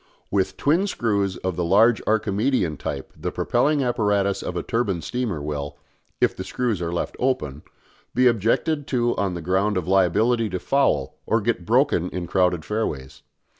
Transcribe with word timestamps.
With 0.31 0.57
twin 0.57 0.87
screws 0.87 1.37
of 1.37 1.55
the 1.55 1.63
large 1.63 2.01
Archimedean 2.07 2.75
type 2.77 3.13
the 3.15 3.31
propelling 3.31 3.83
apparatus 3.83 4.41
of 4.41 4.57
a 4.57 4.63
turbine 4.63 5.03
steamer 5.03 5.43
will 5.43 5.77
if 6.19 6.35
the 6.35 6.43
screws 6.43 6.81
are 6.81 6.91
left 6.91 7.15
open 7.19 7.61
be 8.15 8.25
objected 8.25 8.87
to 8.87 9.15
on 9.17 9.35
the 9.35 9.43
ground 9.43 9.77
of 9.77 9.87
liability 9.87 10.49
to 10.49 10.59
foul 10.59 11.19
or 11.27 11.37
to 11.39 11.45
get 11.45 11.67
broken 11.67 12.09
in 12.09 12.25
crowded 12.25 12.65
fairways. 12.65 13.21